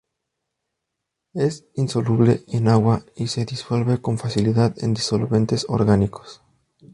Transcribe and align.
Es 1.35 1.65
insoluble 1.75 2.41
en 2.47 2.69
agua 2.69 3.03
y 3.15 3.27
se 3.27 3.45
disuelve 3.45 4.01
con 4.01 4.17
facilidad 4.17 4.73
en 4.83 4.95
disolventes 4.95 5.67
orgánicos. 5.69 6.41